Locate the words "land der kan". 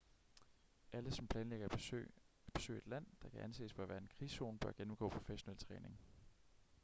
2.87-3.39